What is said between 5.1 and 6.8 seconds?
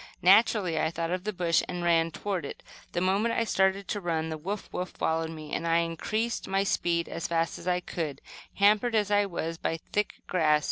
me, and I increased my